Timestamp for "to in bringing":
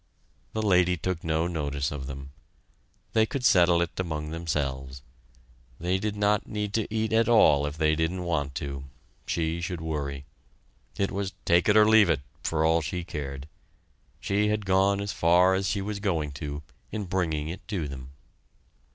16.31-17.47